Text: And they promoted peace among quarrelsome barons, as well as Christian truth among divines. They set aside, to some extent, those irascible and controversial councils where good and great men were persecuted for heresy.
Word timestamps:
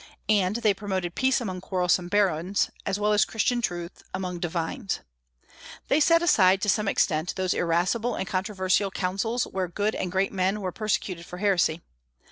And 0.29 0.55
they 0.55 0.73
promoted 0.73 1.13
peace 1.13 1.39
among 1.41 1.61
quarrelsome 1.61 2.07
barons, 2.07 2.71
as 2.87 2.99
well 2.99 3.13
as 3.13 3.23
Christian 3.23 3.61
truth 3.61 4.01
among 4.15 4.39
divines. 4.39 5.01
They 5.89 5.99
set 5.99 6.23
aside, 6.23 6.59
to 6.63 6.69
some 6.69 6.87
extent, 6.87 7.35
those 7.35 7.53
irascible 7.53 8.15
and 8.15 8.27
controversial 8.27 8.89
councils 8.89 9.43
where 9.43 9.67
good 9.67 9.93
and 9.93 10.11
great 10.11 10.33
men 10.33 10.59
were 10.59 10.71
persecuted 10.71 11.27
for 11.27 11.37
heresy. 11.37 11.81